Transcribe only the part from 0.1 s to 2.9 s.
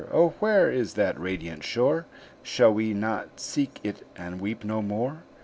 oh, where is that radiant shore? Shall